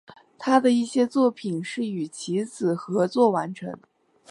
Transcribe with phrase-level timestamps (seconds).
[0.39, 3.77] 他的一些作品是与其子合作完成。